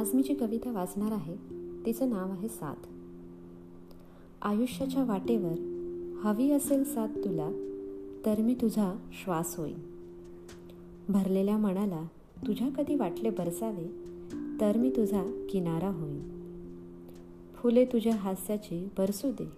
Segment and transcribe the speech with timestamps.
[0.00, 1.36] आज मी जी कविता वाचणार आहे
[1.86, 2.86] तिचं नाव आहे साथ.
[4.42, 5.52] आयुष्याच्या वाटेवर
[6.24, 7.50] हवी असेल साथ तुला
[8.26, 9.78] तर मी तुझा श्वास होईन.
[11.08, 12.02] भरलेल्या मनाला
[12.46, 13.86] तुझ्या कधी वाटले बरसावे
[14.60, 16.28] तर मी तुझा किनारा होईन.
[17.54, 19.52] फुले तुझ्या हास्याची बरसू दे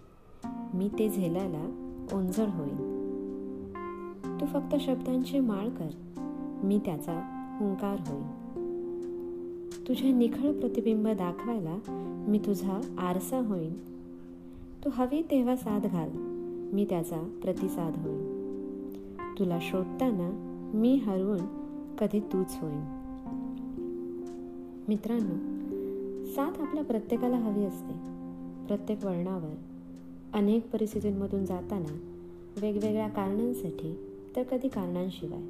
[0.75, 2.77] मी ते झेलायला ओंजळ होईन.
[4.41, 5.91] तू फक्त शब्दांची माळ कर
[6.65, 7.21] मी त्याचा
[7.61, 8.42] हुंकार होईन.
[9.89, 11.79] तुझे निखळ प्रतिबिंब दाखवायला
[12.29, 13.73] मी तुझा आरसा होईन.
[14.85, 16.11] तू हवी तेव्हा साथ घाल
[16.75, 18.43] मी त्याचा प्रतिसाद होईन.
[19.39, 20.31] तुला शोधताना
[20.75, 21.41] मी हरवून
[22.01, 22.99] कधी तूच होईन.
[24.89, 25.35] मित्रांनो
[26.25, 27.93] साथ आपल्या प्रत्येकाला हवी असते.
[28.67, 29.55] प्रत्येक वळणावर
[30.33, 31.99] अनेक परिस्थितींमधून जाताना
[32.61, 33.99] वेगवेगळ्या कारणांसाठी
[34.37, 35.43] तर कधी कारणांशिवाय.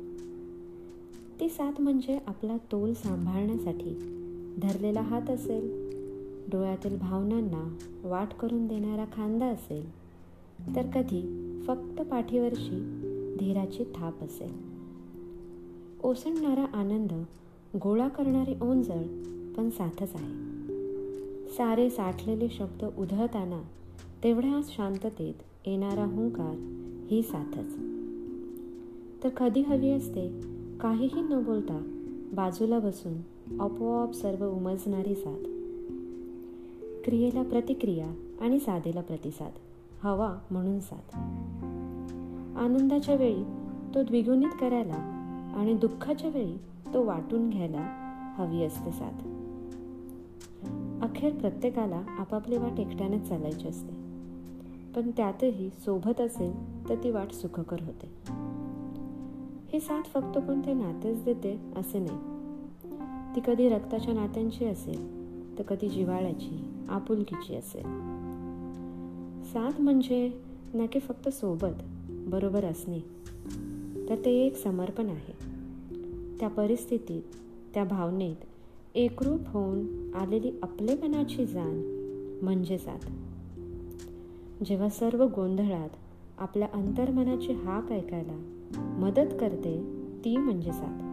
[1.41, 4.19] ती साथ म्हणजे आपला तोल सांभाळण्यासाठी
[4.61, 5.93] धरलेला हात असेल
[6.53, 10.03] डोळ्यातील भावनांना वाट करून देणारा खांदा असेल
[10.77, 12.99] तर कधी फक्त पाठीवरची
[13.41, 14.53] धीराची थाप असेल.
[16.03, 17.25] ओसंडणारा आनंद
[17.83, 19.03] गोळा करणारी ओंजळ
[19.57, 20.53] पण साथच आहे.
[21.49, 23.63] सारे साठलेले शब्द उधळताना
[24.25, 26.55] तेवढ्याच शांततेत येणारा हुंकार
[27.11, 27.77] ही साथच.
[29.25, 30.41] तर कधी हवी असते
[30.81, 31.99] काहीही न बोलता
[32.33, 33.13] बाजूला बसून
[33.61, 35.43] आपोआप सर्व उमजणारी साथ.
[37.05, 38.07] क्रियेला प्रतिक्रिया
[38.41, 39.53] आणि साधेला प्रतिसाद
[40.03, 41.17] हवा म्हणून साथ.
[42.59, 43.45] आनंदाच्या वेळी
[43.95, 44.95] तो द्विगुणित करायला
[45.57, 46.57] आणि दुःखाच्या वेळी
[46.95, 47.87] तो वाटून घ्यायला
[48.39, 49.19] हवी असते साथ.
[51.03, 53.93] अखेर प्रत्येकाला आपापली वाट एकट्यानेच चालायची असते.
[54.97, 58.11] पण त्यातही सोबत असेल तर ती वाट सुखकर होते.
[59.73, 62.42] ही साथ फक्त कोणते नातेच देते असे नाही.
[63.37, 65.23] ती कधी रक्ताच्या नात्यांची असेल
[65.59, 67.83] तर कधी जिवाळ्याची आपुलकीची असेल.
[69.45, 70.31] साथ म्हणजे
[70.75, 72.99] ना की फक्त सोबत बरोबर असणे.
[74.09, 75.33] तर ते एक समर्पण आहे.
[76.41, 77.23] त्या परिस्थितीत
[77.75, 78.37] त्या भावनेत
[78.95, 81.83] एकरूप होऊन आलेली आपलेपणाची जाण
[82.43, 83.09] म्हणजे साथ.
[84.65, 85.89] जेव्हा सर्व गोंधळात
[86.39, 89.81] आपल्या अंतर्मनाची हाक ऐकायला मदत करते
[90.25, 91.12] ती म्हणजे साथ.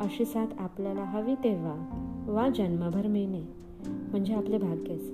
[0.00, 1.74] अशी साथ आपल्याला हवी तेव्हा
[2.28, 3.42] वा जन्मभर मिळणे
[3.88, 5.10] म्हणजे आपले भाग्यच.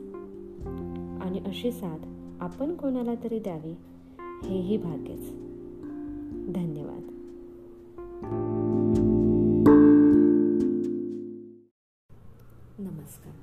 [1.23, 1.99] आणि अशी साथ
[2.41, 3.75] आपण कोणाला तरी द्यावी
[4.45, 5.31] हेही भाग्यच.
[6.55, 7.03] धन्यवाद.
[12.79, 13.35] नमस्कार.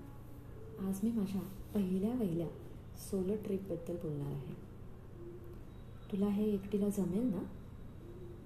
[0.88, 1.42] आज मी माझ्या
[1.76, 2.48] पहिल्या वहिल्या
[3.12, 4.56] सोलो ट्रिपबद्दल बोलणार आहे.
[6.12, 7.44] तुला हे एकटीला जमेल ना?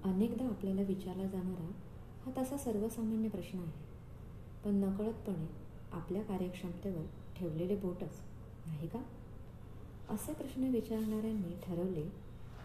[0.04, 1.70] अनेकदा आपल्याला विचारला जाणारा
[2.28, 3.72] हा तसा सर्वसामान्य प्रश्न आहे.
[4.64, 5.46] पण नकळतपणे
[5.92, 7.04] आपल्या कार्यक्षमतेवर
[7.36, 8.20] ठेवलेले बोटच
[8.66, 8.98] नाही का?
[10.08, 12.08] असे प्रश्न विचारणाऱ्यांनी ठरवले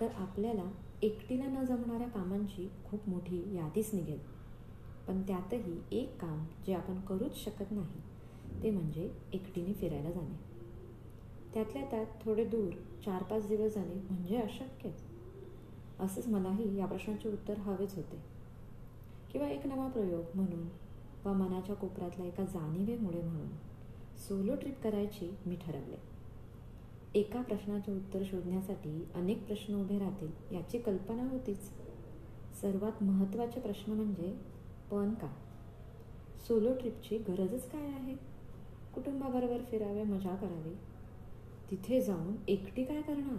[0.01, 0.71] तर आपल्याला
[1.01, 4.19] एकटीला न जमणाऱ्या कामांची खूप मोठी यादीच निघेल.
[5.07, 8.01] पण त्यातही एक काम जे आपण करूच शकत नाही
[8.63, 10.37] ते म्हणजे एकटीने फिरायला जाणे.
[11.53, 12.71] त्यातल्या त्यात थोडे दूर
[13.05, 15.03] चार पाच दिवस जाणे म्हणजे अशक्यच.
[15.99, 18.32] असंच मलाही या प्रश्नाचे उत्तर हवेच होते.
[19.33, 20.67] किंवा एक नवा प्रयोग म्हणून
[21.25, 23.47] व मनाच्या कोपऱ्यातल्या एका जाणीवेमुळे म्हणून
[24.17, 25.95] सोलो ट्रिप करायची मी ठरवले.
[27.15, 31.59] एका प्रश्नाचे उत्तर शोधण्यासाठी अनेक प्रश्न उभे राहतील याची कल्पना होतीच.
[32.61, 34.37] सर्वात महत्त्वाचे प्रश्न म्हणजे
[34.91, 35.27] पण का?
[36.47, 38.15] सोलो ट्रिपची गरजच काय आहे?
[38.93, 40.75] कुटुंबाबरोबर फिरावे मजा करावी.
[41.71, 43.37] तिथे जाऊन एकटी काय करणार?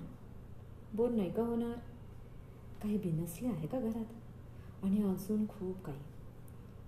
[0.94, 1.74] बोर नाही का होणार?
[2.82, 4.23] काही बिनसले आहे का घरात?
[4.84, 5.98] आणि अजून खूप काही.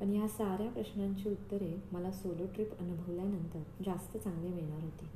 [0.00, 5.06] पण या साऱ्या प्रश्नांची उत्तरे मला सोलो ट्रिप अनुभवल्यानंतर जास्त चांगली मिळणार होती.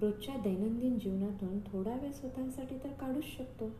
[0.00, 3.70] रोजच्या दैनंदिन जीवनातून थोडा वेळ स्वतःसाठी तर काढूच शकतो.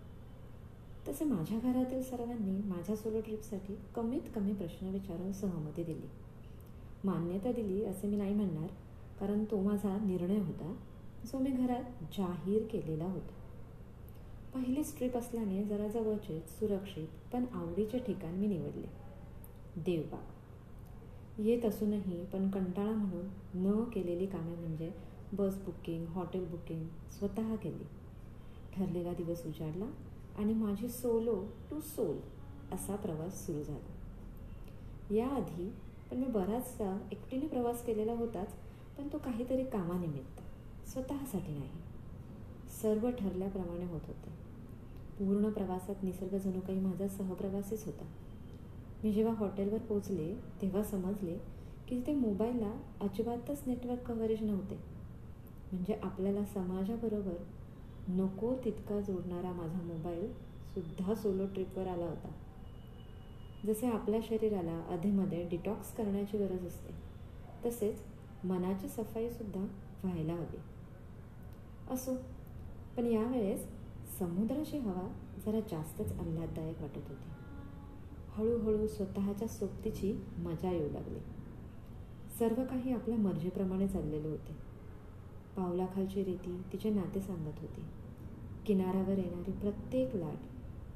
[1.08, 6.08] तसे माझ्या घरातील सर्वांनी माझ्या सोलो ट्रिपसाठी कमीत कमी प्रश्न विचारून सहमती दिली.
[7.04, 8.68] मान्यता दिली असे मी नाही म्हणणार
[9.20, 10.74] कारण तो माझा निर्णय होता
[11.26, 13.41] जो मी घरात जाहीर केलेला होता.
[14.54, 18.86] पहिलीच ट्रिप असल्याने जरा जवळचेच सुरक्षित पण आवडीचे ठिकाण मी निवडले.
[19.76, 21.40] देवबाग.
[21.40, 23.26] येत असूनही पण कंटाळा म्हणून
[23.66, 24.90] न केलेली कामे म्हणजे
[25.32, 26.88] बस बुकिंग हॉटेल बुकिंग
[27.18, 27.84] स्वतः केली.
[28.74, 29.84] ठरलेला दिवस उजाडला
[30.38, 32.16] आणि माझी सोलो टू सोल
[32.74, 33.92] असा प्रवास सुरू झाला.
[35.14, 35.72] याआधी
[36.10, 38.54] पण मी बराचसा एकटीने प्रवास केलेला होताच
[38.98, 40.40] पण तो काहीतरी कामानिमित्त
[40.88, 41.70] स्वतःसाठी नाही.
[42.82, 44.41] सर्व ठरल्याप्रमाणे होत होते.
[45.22, 48.04] पूर्ण प्रवासात निसर्ग जणू काही माझा सहप्रवासीच होता.
[49.04, 51.36] मी जेव्हा हॉटेलवर पोचले तेव्हा समजले
[51.88, 54.74] की तिथे मोबाईलला अजिबातच नेटवर्क कव्हरेज नव्हते.
[55.72, 57.34] म्हणजे आपल्याला समाजाबरोबर
[58.08, 60.32] नको तितका जोडणारा माझा मोबाईल
[60.74, 62.30] सुद्धा सोलो ट्रिपवर आला होता.
[63.66, 66.94] जसे आपल्या शरीराला अधेमध्ये डिटॉक्स करण्याची गरज असते
[67.66, 68.02] तसेच
[68.44, 69.66] मनाची सफाईसुद्धा
[70.04, 70.58] व्हायला हवी.
[71.90, 72.14] असो
[72.96, 73.81] पण यावेळेस
[74.22, 75.12] समुद्राची हवा
[75.46, 77.28] जरा जास्तच आल्हाददायक वाटत होती.
[78.30, 81.18] हळूहळू स्वतःच्या सोबतीची मजा येऊ लागली.
[82.38, 84.52] सर्व काही आपल्या मर्जीप्रमाणे चाललेले होते.
[85.56, 87.80] पावलाखालची रेती तिचे नाते सांगत होती.
[88.66, 90.38] किनाऱ्यावर येणारी प्रत्येक लाट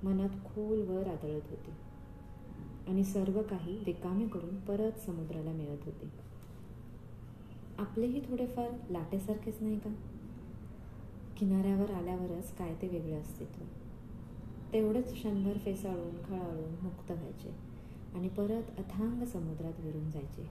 [0.05, 1.71] मनात खोलवर आदळत होती.
[2.89, 6.11] आणि सर्व काही रिकामे करून परत समुद्राला मिळत होते.
[7.79, 9.91] आपलेही थोडेफार लाटेसारखेच नाही का?
[11.39, 13.65] किनाऱ्यावर आल्यावरच काय ते वेगळे अस्तित्व.
[14.73, 17.51] तेवढंच क्षणभर फेसाळून खळाळून मुक्त व्हायचे
[18.15, 20.49] आणि परत अथांग समुद्रात विरून जायचे.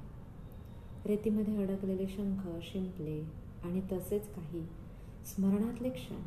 [1.05, 3.21] रेतीमध्ये अडकलेले शंख शिंपले
[3.63, 4.65] आणि तसेच काही
[5.25, 6.21] स्मरणातले क्षण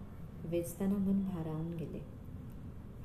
[0.44, 2.00] वेचताना मन भारावून गेले.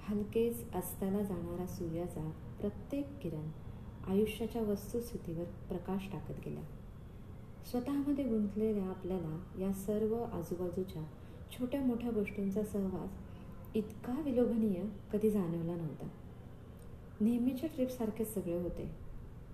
[0.07, 3.49] हलकेच अस्ताला जाणारा सूर्याचा प्रत्येक किरण
[4.07, 6.61] आयुष्याच्या वस्तुस्थितीवर प्रकाश टाकत गेला.
[7.71, 11.03] स्वतःमध्ये गुंतलेल्या आपल्याला या सर्व आजूबाजूच्या
[11.59, 13.09] छोट्या मोठ्या गोष्टींचा सहवास
[13.75, 14.83] इतका विलोभनीय
[15.13, 16.07] कधी जाणवला नव्हता.
[17.21, 18.89] नेहमीच्या ट्रिपसारखेच सगळे होते.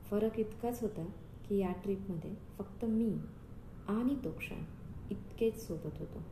[0.09, 1.05] फरक इतकाच होता
[1.49, 3.09] की या ट्रिपमध्ये फक्त मी
[3.87, 4.63] आणि तो क्षण
[5.11, 6.23] इतकेच सोबत होतो.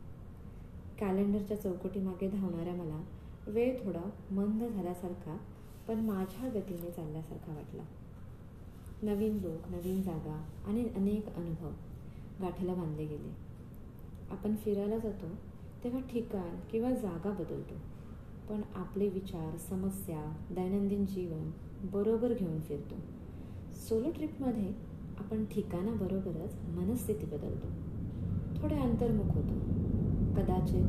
[1.00, 3.02] कॅलेंडरच्या चौकटीमागे धावणाऱ्या मला
[3.46, 5.36] वेळ थोडा मंद झाल्यासारखा
[5.88, 7.82] पण माझ्या गतीने चालल्यासारखा वाटला.
[9.02, 11.70] नवीन लोक नवीन जागा आणि अनेक अनुभव
[12.40, 13.32] गाठीला बांधले गेले.
[14.30, 15.26] आपण फिरायला जातो
[15.84, 17.74] तेव्हा ठिकाण किंवा जागा बदलतो.
[18.48, 21.50] पण आपले विचार समस्या दैनंदिन जीवन
[21.92, 22.94] बरोबर घेऊन फिरतो.
[23.88, 24.68] सोलो ट्रिपमध्ये
[25.18, 27.66] आपण ठिकाणाबरोबरच मनस्थिती बदलतो.
[28.62, 29.54] थोडे अंतर्मुख होतो.
[30.34, 30.84] कदाचित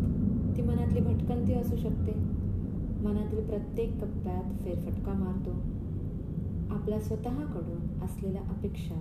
[0.58, 2.40] ती मनातली भटकंती असू शकते.
[3.04, 5.52] मनातील प्रत्येक कप्प्यात फेरफटका मारतो.
[6.76, 8.96] आपल्या स्वतःकडून असलेल्या अपेक्षा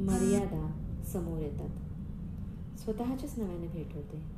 [0.00, 0.70] मर्यादा
[1.04, 1.68] समोर येतात.
[2.78, 4.33] स्वतःच्याच नव्याने भेट होते.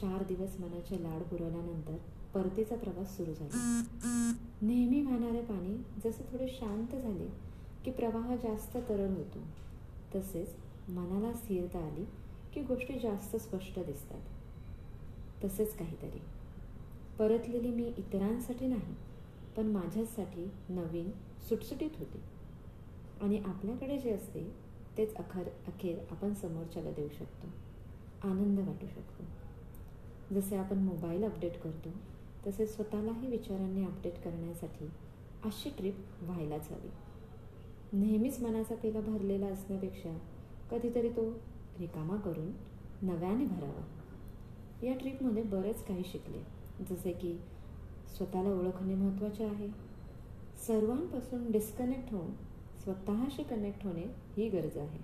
[0.00, 1.96] चार दिवस मनाचे लाड पुरवल्यानंतर
[2.34, 3.82] परतीचा प्रवास सुरू झाला.
[4.62, 7.26] नेहमी वाहणारे पाणी जसे थोडे शांत झाले
[7.84, 9.42] की प्रवाह जास्त तरल होतो
[10.14, 10.48] तसेच
[10.88, 12.04] मनाला स्थिरता आली
[12.54, 14.20] की गोष्टी जास्त स्पष्ट दिसतात.
[15.44, 16.20] तसेच काहीतरी.
[17.18, 18.94] परतलेली मी इतरांसाठी नाही
[19.56, 21.10] पण माझ्यासाठी नवीन
[21.48, 22.20] सुटसुटीत होती.
[23.22, 24.52] आणि आपल्याकडे जे असते
[24.98, 27.48] तेच अखर अखेर आपण समोरच्याला देऊ शकतो.
[28.28, 29.24] आनंद वाटू शकतो.
[30.32, 31.88] जसे आपण मोबाईल अपडेट करतो
[32.46, 34.86] तसे स्वतःलाही विचारांनी अपडेट करण्यासाठी
[35.44, 36.88] अशी ट्रिप व्हायलाच हवी.
[37.92, 40.18] नेहमीच मनाचा पेला भरलेला असण्यापेक्षा
[40.70, 41.30] कधीतरी तो
[41.78, 42.52] रिकामा करून
[43.02, 43.82] नव्याने भरावा.
[44.86, 46.38] या ट्रिपमध्ये बरेच काही शिकले
[46.84, 47.38] जसे की
[48.16, 49.68] स्वतःला ओळखणे महत्त्वाचे आहे.
[50.66, 52.30] सर्वांपासून डिस्कनेक्ट होऊन
[52.82, 54.04] स्वतःशी कनेक्ट होणे
[54.36, 54.98] ही गरज आहे.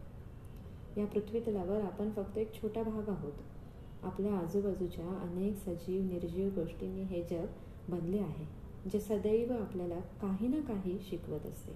[1.01, 3.33] या पृथ्वीतलावर आपण फक्त एक छोटा भाग आहोत.
[4.05, 7.47] आपल्या आजूबाजूच्या अनेक सजीव निर्जीव गोष्टींनी हे जग
[7.89, 8.45] बनले आहे
[8.91, 11.73] जे सदैव आपल्याला काही ना काही शिकवत असते.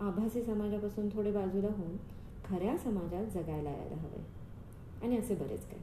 [0.00, 1.96] आभासी समाजापासून थोडे बाजूला होऊन
[2.44, 4.22] खऱ्या समाजात जगायला यायला हवे
[5.02, 5.78] आणि असे बरेच काय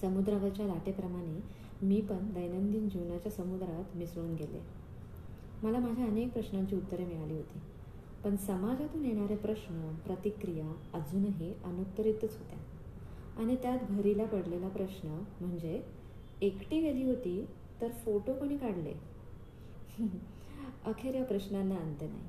[0.00, 1.40] समुद्रावरच्या लाटेप्रमाणे
[1.86, 4.60] मी पण दैनंदिन जीवनाच्या समुद्रात मिसळून गेले.
[5.62, 7.58] मला माझ्या अनेक प्रश्नांची उत्तरे मिळाली होती.
[8.24, 12.58] पण समाजातून येणारे प्रश्न प्रतिक्रिया अजूनही अनुत्तरितच होत्या.
[13.38, 15.08] आणि त्यात भरीला पडलेला प्रश्न
[15.40, 15.82] म्हणजे
[16.42, 17.46] एकटी गेली होती
[17.80, 18.94] तर फोटो कोणी काढले?
[20.84, 22.22] अखेर या प्रश्नांना अंत नाही.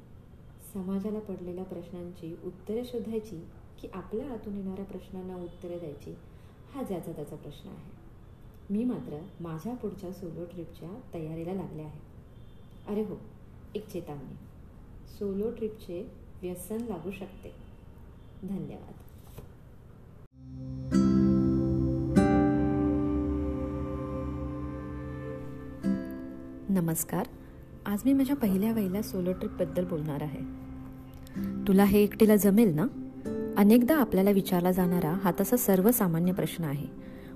[0.73, 3.43] समाजाला पडलेल्या प्रश्नांची उत्तरे शोधायची
[3.81, 6.15] की आपल्या आतून येणाऱ्या प्रश्नांना उत्तरे द्यायची
[6.73, 7.91] हा ज्याचा त्याचा प्रश्न आहे.
[8.69, 11.99] मी मात्र माझ्या पुढच्या सोलो ट्रिपच्या तयारीला लागले आहे.
[12.87, 13.15] अरे हो
[13.75, 14.35] एक चेतावणी.
[15.19, 17.51] सोलो ट्रिपचे व्यसन लागू शकते.
[18.43, 19.04] धन्यवाद.
[26.75, 27.25] नमस्कार.
[27.85, 30.39] आज मी माझ्या पहिल्या वहिल्या सोलो ट्रिपबद्दल बोलणार आहे.
[31.67, 32.85] तुला हे एकटीला जमेल ना?
[33.57, 36.87] अनेकदा आपल्याला विचारला जाणारा हा तसा सर्वसामान्य प्रश्न आहे.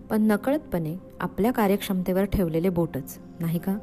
[0.09, 3.77] पण नकळतपणे आपल्या कार्यक्षमतेवर ठेवलेले बोटच नाही का?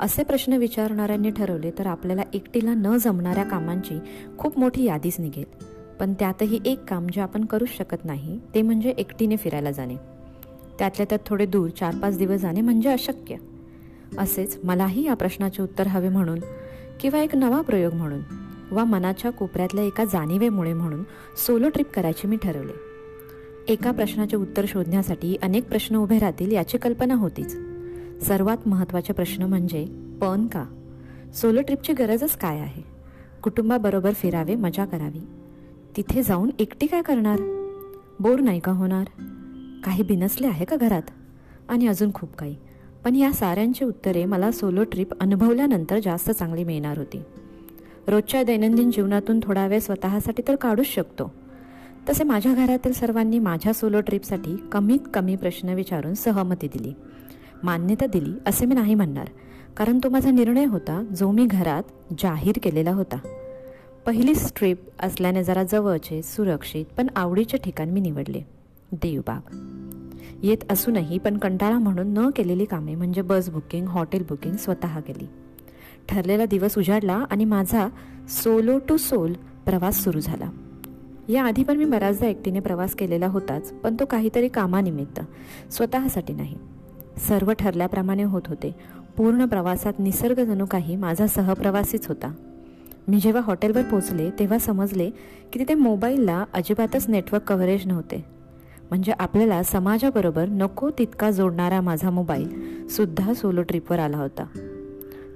[0.00, 3.98] असे प्रश्न विचारणाऱ्यांनी ठरवले तर आपल्याला एकटीला न जमणाऱ्या कामांची
[4.38, 5.64] खूप मोठी यादीच निघेल.
[6.00, 9.96] पण त्यातही एक काम जे आपण करूच शकत नाही ते म्हणजे एकटीने फिरायला जाणे.
[10.78, 13.36] त्यातल्या त्यात थोडे दूर चार पाच दिवस जाणे म्हणजे अशक्य.
[14.18, 16.38] असेच मलाही या प्रश्नाचे उत्तर हवे म्हणून
[17.00, 18.20] किंवा एक नवा प्रयोग म्हणून
[18.70, 21.02] वा मनाच्या कोपऱ्यातल्या एका जाणीवेमुळे म्हणून
[21.46, 22.72] सोलो ट्रिप करायची मी ठरवले.
[23.68, 27.56] एका प्रश्नाचे उत्तर शोधण्यासाठी अनेक प्रश्न उभे राहतील याची कल्पना होतीच.
[28.22, 29.84] सर्वात महत्त्वाचे प्रश्न म्हणजे
[30.20, 30.66] पण का?
[31.34, 32.82] सोलो ट्रिपची गरजच काय आहे?
[33.42, 35.22] कुटुंबाबरोबर फिरावे मजा करावी.
[35.96, 37.38] तिथे जाऊन एकटी काय करणार?
[38.20, 39.04] बोर नाही का होणार?
[39.84, 41.02] काही बिनसले आहे का घरात?
[41.68, 42.56] आणि अजून खूप काही.
[43.04, 47.22] पण या साऱ्यांची उत्तरे मला सोलो ट्रिप अनुभवल्यानंतर जास्त चांगली मिळणार होती.
[48.08, 51.34] रोजच्या दैनंदिन जीवनातून थोडा वेळ स्वतःसाठी तर काढूच शकतो.
[52.08, 56.92] तसे माझ्या घरातील सर्वांनी माझ्या सोलो ट्रिपसाठी कमीत कमी प्रश्न विचारून सहमती दिली.
[57.62, 59.28] मान्यता दिली असे मी नाही म्हणणार
[59.76, 61.82] कारण तो माझा निर्णय होता जो मी घरात
[62.18, 63.18] जाहीर केलेला होता.
[64.06, 68.40] पहिलीच ट्रिप असल्याने जरा जवळचे सुरक्षित पण आवडीचे ठिकाण मी निवडले.
[68.92, 69.76] देवबाग.
[70.42, 75.26] येत असूनही पण कंटाळा म्हणून न केलेली कामे म्हणजे बस बुकिंग हॉटेल बुकिंग स्वतः केली
[76.08, 77.88] ठरलेला दिवस उजाडला आणि माझा
[78.28, 79.32] सोलो टू सोल
[79.66, 80.50] प्रवास सुरू झाला.
[81.28, 85.20] याआधी पण मी बऱ्याचदा एकटीने प्रवास केलेला होताच पण तो काहीतरी कामानिमित्त
[85.72, 86.56] स्वतःसाठी नाही.
[87.28, 88.74] सर्व ठरल्याप्रमाणे होत होते.
[89.16, 92.32] पूर्ण प्रवासात निसर्ग जणू काही माझा सहप्रवासीच होता.
[93.08, 95.10] मी जेव्हा हॉटेलवर पोचले तेव्हा समजले
[95.52, 98.39] की तिथे मोबाईलला अजिबातच नेटवर्क कव्हरेज नव्हते.
[98.90, 104.44] म्हणजे आपल्याला समाजाबरोबर नको तितका जोडणारा माझा मोबाईल सुद्धा सोलो ट्रिपवर आला होता.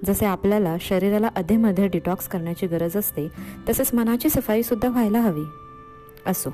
[0.04, 3.28] जसे आपल्याला शरीराला अधेमध्ये डिटॉक्स करण्याची गरज असते
[3.68, 5.42] तसेच मनाची सफाईसुद्धा व्हायला हवी.
[6.26, 6.50] असो.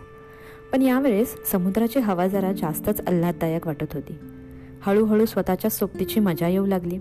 [0.72, 4.18] पण यावेळेस समुद्राची हवा जरा जास्तच आल्हाददायक वाटत होती.
[4.82, 6.98] हळूहळू स्वतःच्या सोबतीची मजा येऊ लागली.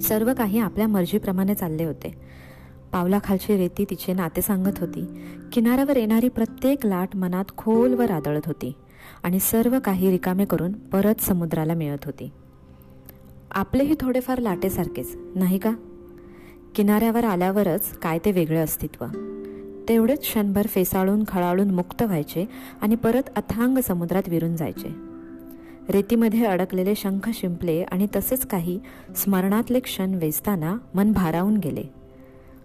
[0.00, 2.27] सर्व काही आपल्या मर्जीप्रमाणे चालले होते.
[2.92, 5.06] पावलाखालची रेती तिचे नाते सांगत होती.
[5.52, 8.72] किनाऱ्यावर येणारी प्रत्येक लाट मनात खोलवर आदळत होती
[9.22, 12.30] आणि सर्व काही रिकामे करून परत समुद्राला मिळत होती.
[13.50, 15.70] आपलेही थोडेफार लाटेसारखेच नाही का?
[16.74, 19.04] किनाऱ्यावर आल्यावरच काय ते वेगळे अस्तित्व.
[19.88, 22.48] तेवढेच क्षणभर फेसाळून खळाळून मुक्त व्हायचे
[22.82, 25.08] आणि परत अथांग समुद्रात विरून जायचे.
[25.88, 28.80] रेतीमध्ये अडकलेले शंख शिंपले आणि तसेच काही
[29.16, 31.97] स्मरणातले क्षण वेचताना मन भारावून गेले.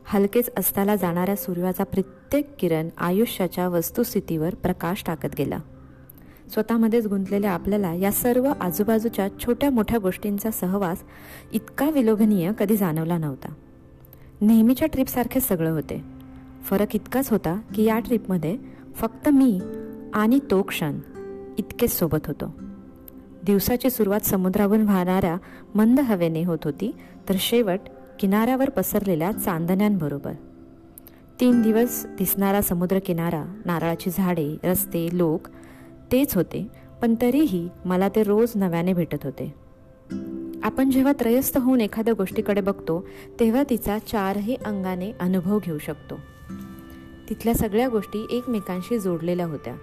[0.06, 5.58] हलकेच अस्ताला जाणाऱ्या सूर्याचा प्रत्येक किरण आयुष्याच्या वस्तुस्थितीवर प्रकाश टाकत गेला.
[6.54, 10.98] स्वतःमध्येच गुंतलेल्या आपल्याला या सर्व आजूबाजूच्या छोट्या मोठ्या गोष्टींचा सहवास
[11.54, 13.54] इतका विलोभनीय कधी जाणवला नव्हता.
[14.42, 16.04] नेहमीच्या ट्रिपसारखे सगळं होते.
[16.64, 18.58] फरक इतकाच होता की या ट्रिपमध्ये
[18.96, 19.60] फक्त मी
[20.14, 21.00] आणि तो क्षण
[21.58, 22.54] इतकेच सोबत होतो.
[23.46, 25.38] दिवसाची सुरुवात समुद्रावरून वाहणाऱ्या
[25.76, 26.92] मंद हवेने होत होती
[27.30, 27.80] तर शेवट
[28.20, 30.34] किनाऱ्यावर पसरलेल्या चांदण्यांबरोबर.
[31.40, 35.48] तीन दिवस दिसणारा समुद्र किनारा नारळाची झाडे रस्ते लोक
[36.12, 36.68] तेच होते
[37.02, 39.54] पण तरीही मला ते रोज नव्याने भेटत होते.
[40.64, 43.08] आपण जेव्हा त्रयस्थ होऊन एखाद्या गोष्टीकडे बघतो
[43.40, 46.16] तेव्हा तिचा चारही अंगाने अनुभव घेऊ शकतो.
[47.30, 49.76] तिथल्या सगळ्या गोष्टी एकमेकांशी जोडलेल्या होत्या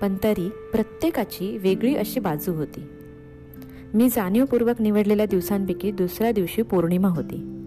[0.00, 2.88] पण तरी प्रत्येकाची वेगळी अशी बाजू होती.
[3.94, 7.61] मी जाणीवपूर्वक निवडलेल्या दिवसांपैकी दुसऱ्या दिवशी पौर्णिमा होती.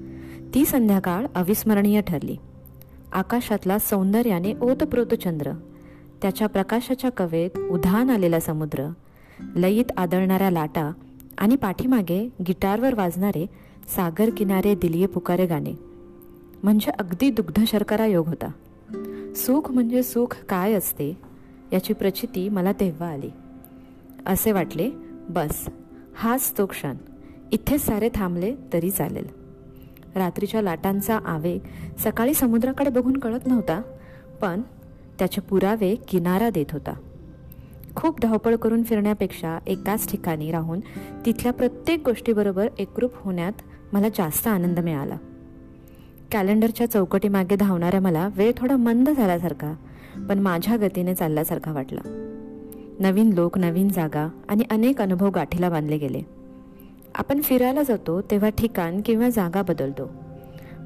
[0.53, 2.35] ती संध्याकाळ अविस्मरणीय ठरली.
[3.13, 5.51] आकाशातला सौंदर्याने ओतप्रोत चंद्र
[6.21, 8.87] त्याच्या प्रकाशाच्या कवेत उधान आलेला समुद्र
[9.55, 10.91] लयीत आदळणाऱ्या लाटा
[11.37, 13.45] आणि पाठीमागे गिटारवर वाजणारे
[13.95, 15.73] सागर किनारे दिलिये पुकारे गाणे.
[16.63, 18.51] म्हणजे अगदी दुग्ध शर्करा योग होता.
[19.35, 21.17] सुख म्हणजे सुख काय असते
[21.73, 23.29] याची प्रचिती मला तेव्हा आली.
[24.25, 24.89] असे वाटले
[25.29, 25.69] बस
[26.15, 26.95] हाच तो क्षण.
[27.51, 29.44] इथेच सारे थांबले तरी चालेल.
[30.15, 31.59] रात्रीच्या लाटांचा आवेग
[31.97, 33.81] सकाळी समुद्राकडे बघून कळत नव्हता
[34.41, 34.61] पण
[35.19, 36.93] त्याचे पुरावे किनारा देत होता.
[37.95, 40.79] खूप धावपळ करून फिरण्यापेक्षा एकाच ठिकाणी राहून
[41.25, 43.53] तिथल्या प्रत्येक गोष्टीबरोबर एकरूप होण्यात
[43.93, 45.17] मला जास्त आनंद मिळाला.
[46.31, 49.75] कॅलेंडरच्या चौकटीमागे धावणाऱ्या मला वेळ थोडा मंद झाल्यासारखा
[50.29, 52.01] पण माझ्या गतीने चालल्यासारखा वाटला.
[52.99, 56.34] नवीन लोक नवीन जागा आणि अनेक अनुभव गाठीला बांधले गेले.
[57.15, 60.11] आपण फिरायला जातो तेव्हा ठिकाण किंवा जागा बदलतो.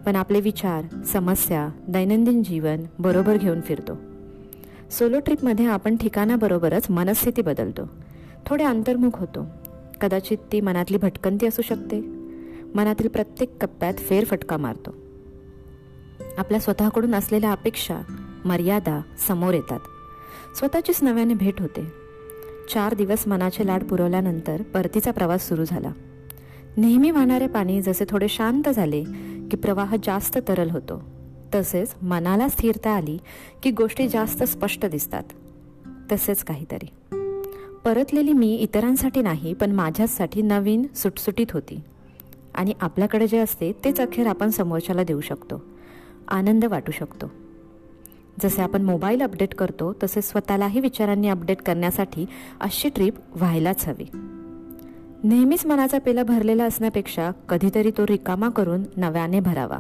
[0.06, 3.98] पण आपले विचार समस्या दैनंदिन जीवन बरोबर घेऊन फिरतो.
[4.92, 7.82] सोलो ट्रिपमध्ये आपण ठिकाणाबरोबरच मनस्थिती बदलतो.
[8.46, 9.46] थोडे अंतर्मुख होतो.
[10.02, 12.02] कदाचित ती मनातली भटकंती असू शकते.
[12.76, 14.96] मनातील प्रत्येक कप्प्यात फेरफटका मारतो.
[16.38, 18.00] आपल्या स्वतःकडून असलेल्या अपेक्षा
[18.46, 19.80] मर्यादा समोर येतात.
[20.58, 21.92] स्वतःचीच नव्याने भेट होते.
[22.74, 25.92] चार दिवस मनाचे लाड पुरवल्यानंतर परतीचा प्रवास सुरू झाला.
[26.78, 29.04] नेहमी वाहणारे पाणी जसे थोडे शांत झाले
[29.52, 31.04] की प्रवाह जास्त तरल होतो
[31.56, 33.18] तसेच मनाला स्थिरता आली
[33.64, 35.24] की गोष्टी जास्त स्पष्ट दिसतात.
[36.12, 36.88] तसेच काहीतरी.
[37.84, 41.80] परतलेली मी इतरांसाठी नाही पण माझ्यासाठी नवीन सुटसुटीत होती.
[42.56, 45.66] आणि आपल्याकडे जे असते तेच अखेर आपण समोरच्याला देऊ शकतो.
[46.28, 47.32] आनंद वाटू शकतो.
[48.44, 52.26] जसे आपण मोबाईल अपडेट करतो तसे स्वतःलाही विचारांनी अपडेट करण्यासाठी
[52.62, 54.06] अशी ट्रीप व्हायलाच हवी.
[55.24, 59.80] नेहमीच मनाचा पेला भरलेला असण्यापेक्षा कधीतरी तो रिकामा करून नव्याने भरावा.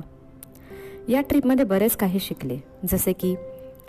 [1.09, 2.57] या ट्रीपमध्ये बरेच काही शिकले
[2.91, 3.35] जसे की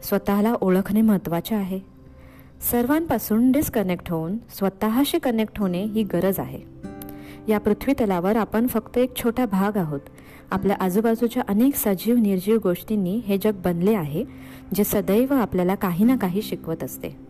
[0.02, 1.80] स्वतःला ओळखणे महत्त्वाचे आहे.
[2.71, 6.59] सर्वांपासून डिस्कनेक्ट होऊन स्वतःशी कनेक्ट होणे ही गरज आहे.
[7.49, 10.00] या पृथ्वी तलावर आपण फक्त एक छोटा भाग आहोत.
[10.50, 14.25] आपल्या आजूबाजूच्या अनेक सजीव निर्जीव गोष्टींनी हे जग बनले आहे
[14.75, 17.29] जे सदैव आपल्याला काही ना काही शिकवत असते.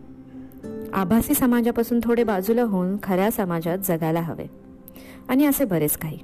[0.93, 4.45] आभासी समाजापासून थोडे बाजूला होऊन खऱ्या समाजात जगायला हवे.
[5.27, 6.19] आणि असे बरेच काही.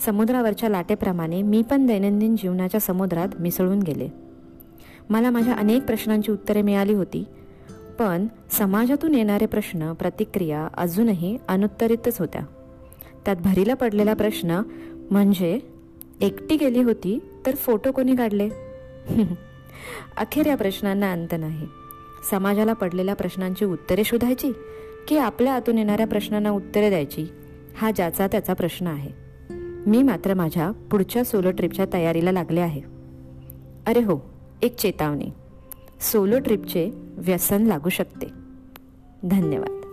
[0.00, 4.08] समुद्रावरच्या लाटेप्रमाणे मी पण दैनंदिन जीवनाच्या समुद्रात मिसळून गेले.
[5.10, 7.24] मला माझ्या अनेक प्रश्नांची उत्तरे मिळाली होती
[7.98, 12.42] पण समाजातून येणारे प्रश्न प्रतिक्रिया अजूनही अनुत्तरितच होत्या.
[13.24, 14.62] त्यात भरीला पडलेला प्रश्न
[15.10, 15.60] म्हणजे
[16.20, 18.48] एकटी गेली होती तर फोटो कोणी काढले?
[20.16, 21.66] अखेर या प्रश्नांना अंत नाही.
[22.30, 24.52] समाजाला पडलेल्या प्रश्नांची उत्तरे शोधायची
[25.08, 27.26] की आपल्या आतून येणाऱ्या प्रश्नांना उत्तरे द्यायची?
[27.76, 29.10] हा ज्याचा त्याचा प्रश्न आहे.
[29.86, 32.82] मी मात्र माझ्या पुढच्या सोलो ट्रिपच्या तयारीला लागले आहे.
[33.86, 35.30] अरे हो एक चेतावणी.
[36.00, 38.26] सोलो ट्रिपचे व्यसन लागू शकते.
[39.22, 39.85] धन्यवाद.